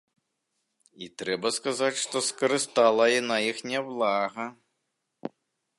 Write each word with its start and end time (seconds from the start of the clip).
І 1.07 1.09
трэба 1.21 1.51
сказаць, 1.59 1.91
што 2.05 2.17
скарыстала 2.29 3.05
яна 3.19 3.37
іх 3.53 3.57
няблага. 3.75 4.43